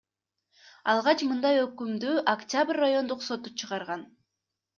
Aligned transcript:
Алгач 0.93 1.23
мындай 1.31 1.59
өкүмдү 1.65 2.15
Октябрь 2.33 2.81
райондук 2.85 3.23
соту 3.27 3.55
чыгарган. 3.65 4.05